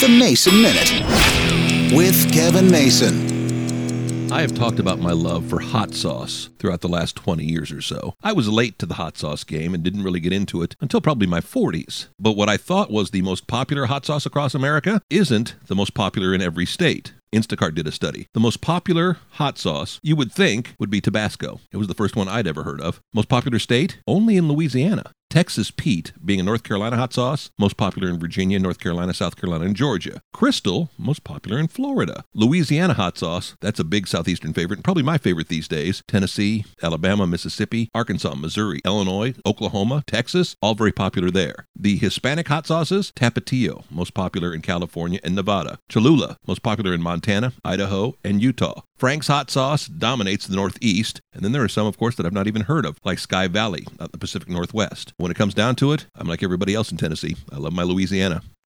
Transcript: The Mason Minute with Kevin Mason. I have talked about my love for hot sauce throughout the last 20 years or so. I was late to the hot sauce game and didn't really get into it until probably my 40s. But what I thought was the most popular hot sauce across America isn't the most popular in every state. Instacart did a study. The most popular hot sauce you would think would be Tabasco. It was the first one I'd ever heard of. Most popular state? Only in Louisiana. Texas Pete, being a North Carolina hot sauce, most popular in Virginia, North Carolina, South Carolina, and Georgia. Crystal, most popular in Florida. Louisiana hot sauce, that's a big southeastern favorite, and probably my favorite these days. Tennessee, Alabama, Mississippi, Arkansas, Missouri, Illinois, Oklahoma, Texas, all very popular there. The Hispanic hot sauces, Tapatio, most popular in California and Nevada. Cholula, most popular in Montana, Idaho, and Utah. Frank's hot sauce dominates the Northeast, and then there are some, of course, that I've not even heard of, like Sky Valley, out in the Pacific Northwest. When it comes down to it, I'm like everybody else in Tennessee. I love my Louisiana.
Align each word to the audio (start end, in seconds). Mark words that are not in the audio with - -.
The 0.00 0.08
Mason 0.08 0.62
Minute 0.62 1.94
with 1.94 2.32
Kevin 2.32 2.70
Mason. 2.70 4.32
I 4.32 4.40
have 4.40 4.54
talked 4.54 4.78
about 4.78 4.98
my 4.98 5.12
love 5.12 5.44
for 5.46 5.60
hot 5.60 5.92
sauce 5.92 6.48
throughout 6.58 6.80
the 6.80 6.88
last 6.88 7.16
20 7.16 7.44
years 7.44 7.70
or 7.70 7.82
so. 7.82 8.14
I 8.22 8.32
was 8.32 8.48
late 8.48 8.78
to 8.78 8.86
the 8.86 8.94
hot 8.94 9.18
sauce 9.18 9.44
game 9.44 9.74
and 9.74 9.82
didn't 9.82 10.02
really 10.02 10.20
get 10.20 10.32
into 10.32 10.62
it 10.62 10.74
until 10.80 11.02
probably 11.02 11.26
my 11.26 11.40
40s. 11.40 12.06
But 12.18 12.32
what 12.32 12.48
I 12.48 12.56
thought 12.56 12.90
was 12.90 13.10
the 13.10 13.20
most 13.20 13.46
popular 13.46 13.86
hot 13.86 14.06
sauce 14.06 14.24
across 14.24 14.54
America 14.54 15.02
isn't 15.10 15.56
the 15.66 15.74
most 15.74 15.92
popular 15.92 16.32
in 16.32 16.40
every 16.40 16.64
state. 16.64 17.12
Instacart 17.34 17.74
did 17.74 17.86
a 17.86 17.92
study. 17.92 18.26
The 18.32 18.40
most 18.40 18.62
popular 18.62 19.18
hot 19.32 19.58
sauce 19.58 20.00
you 20.02 20.16
would 20.16 20.32
think 20.32 20.76
would 20.78 20.88
be 20.88 21.02
Tabasco. 21.02 21.60
It 21.72 21.76
was 21.76 21.88
the 21.88 21.94
first 21.94 22.16
one 22.16 22.26
I'd 22.26 22.46
ever 22.46 22.62
heard 22.62 22.80
of. 22.80 23.02
Most 23.12 23.28
popular 23.28 23.58
state? 23.58 23.98
Only 24.06 24.38
in 24.38 24.48
Louisiana. 24.48 25.12
Texas 25.30 25.70
Pete, 25.70 26.12
being 26.24 26.40
a 26.40 26.42
North 26.42 26.64
Carolina 26.64 26.96
hot 26.96 27.12
sauce, 27.12 27.50
most 27.56 27.76
popular 27.76 28.08
in 28.08 28.18
Virginia, 28.18 28.58
North 28.58 28.80
Carolina, 28.80 29.14
South 29.14 29.36
Carolina, 29.36 29.64
and 29.64 29.76
Georgia. 29.76 30.20
Crystal, 30.32 30.90
most 30.98 31.22
popular 31.22 31.56
in 31.60 31.68
Florida. 31.68 32.24
Louisiana 32.34 32.94
hot 32.94 33.16
sauce, 33.16 33.54
that's 33.60 33.78
a 33.78 33.84
big 33.84 34.08
southeastern 34.08 34.52
favorite, 34.52 34.78
and 34.78 34.84
probably 34.84 35.04
my 35.04 35.18
favorite 35.18 35.46
these 35.46 35.68
days. 35.68 36.02
Tennessee, 36.08 36.64
Alabama, 36.82 37.28
Mississippi, 37.28 37.90
Arkansas, 37.94 38.34
Missouri, 38.34 38.80
Illinois, 38.84 39.32
Oklahoma, 39.46 40.02
Texas, 40.08 40.56
all 40.60 40.74
very 40.74 40.92
popular 40.92 41.30
there. 41.30 41.68
The 41.76 41.96
Hispanic 41.96 42.48
hot 42.48 42.66
sauces, 42.66 43.12
Tapatio, 43.14 43.84
most 43.88 44.14
popular 44.14 44.52
in 44.52 44.62
California 44.62 45.20
and 45.22 45.36
Nevada. 45.36 45.78
Cholula, 45.88 46.38
most 46.44 46.64
popular 46.64 46.92
in 46.92 47.02
Montana, 47.02 47.52
Idaho, 47.64 48.16
and 48.24 48.42
Utah. 48.42 48.82
Frank's 49.00 49.28
hot 49.28 49.50
sauce 49.50 49.86
dominates 49.86 50.46
the 50.46 50.54
Northeast, 50.54 51.22
and 51.32 51.42
then 51.42 51.52
there 51.52 51.64
are 51.64 51.70
some, 51.70 51.86
of 51.86 51.96
course, 51.96 52.16
that 52.16 52.26
I've 52.26 52.34
not 52.34 52.46
even 52.46 52.60
heard 52.60 52.84
of, 52.84 52.98
like 53.02 53.18
Sky 53.18 53.48
Valley, 53.48 53.86
out 53.98 54.08
in 54.08 54.12
the 54.12 54.18
Pacific 54.18 54.46
Northwest. 54.50 55.14
When 55.16 55.30
it 55.30 55.38
comes 55.38 55.54
down 55.54 55.76
to 55.76 55.92
it, 55.92 56.04
I'm 56.16 56.28
like 56.28 56.42
everybody 56.42 56.74
else 56.74 56.92
in 56.92 56.98
Tennessee. 56.98 57.34
I 57.50 57.56
love 57.56 57.72
my 57.72 57.82
Louisiana. 57.82 58.42